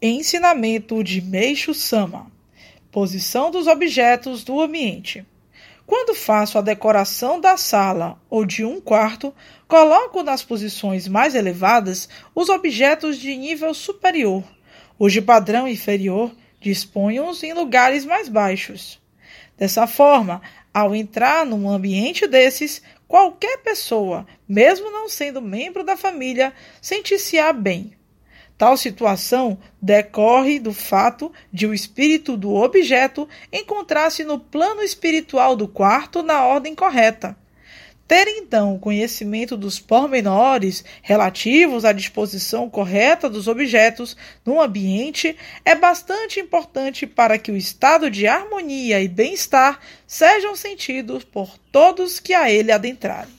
[0.00, 2.30] Ensinamento de Meixo Sama
[2.88, 5.26] Posição dos objetos do ambiente.
[5.84, 9.34] Quando faço a decoração da sala ou de um quarto,
[9.66, 14.44] coloco nas posições mais elevadas os objetos de nível superior.
[14.96, 19.00] Os de padrão inferior disponho-os em lugares mais baixos.
[19.56, 20.40] Dessa forma,
[20.72, 27.97] ao entrar num ambiente desses, qualquer pessoa, mesmo não sendo membro da família, sentir-se-á bem
[28.58, 35.68] Tal situação decorre do fato de o espírito do objeto encontrar-se no plano espiritual do
[35.68, 37.36] quarto na ordem correta.
[38.08, 46.40] Ter então conhecimento dos pormenores relativos à disposição correta dos objetos no ambiente é bastante
[46.40, 52.50] importante para que o estado de harmonia e bem-estar sejam sentidos por todos que a
[52.50, 53.37] ele adentrarem.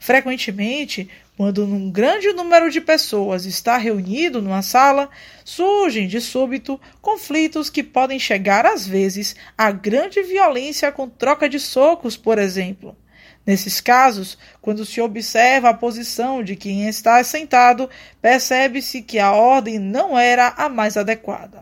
[0.00, 5.10] Frequentemente, quando um grande número de pessoas está reunido numa sala,
[5.44, 11.60] surgem de súbito conflitos que podem chegar às vezes a grande violência com troca de
[11.60, 12.96] socos, por exemplo.
[13.46, 17.88] Nesses casos, quando se observa a posição de quem está sentado,
[18.22, 21.59] percebe-se que a ordem não era a mais adequada.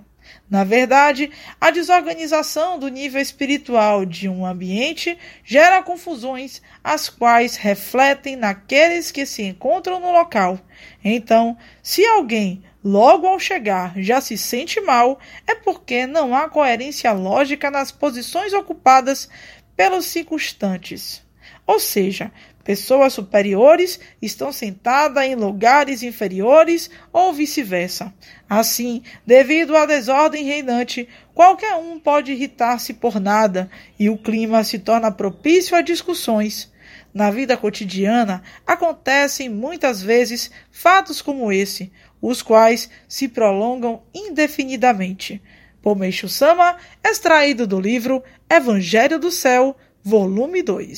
[0.51, 8.37] Na verdade, a desorganização do nível espiritual de um ambiente gera confusões, as quais refletem
[8.37, 10.59] naqueles que se encontram no local.
[11.05, 17.13] Então, se alguém, logo ao chegar, já se sente mal, é porque não há coerência
[17.13, 19.29] lógica nas posições ocupadas
[19.77, 21.28] pelos circunstantes.
[21.69, 22.33] Ou seja,
[22.65, 28.11] pessoas superiores estão sentadas em lugares inferiores ou vice-versa.
[28.49, 34.79] Assim, devido à desordem reinante, qualquer um pode irritar-se por nada e o clima se
[34.79, 36.73] torna propício a discussões.
[37.13, 45.43] Na vida cotidiana acontecem muitas vezes fatos como esse, os quais se prolongam indefinidamente.
[45.83, 50.97] Por Meixo Sama, extraído do livro Evangelho do Céu, volume 2.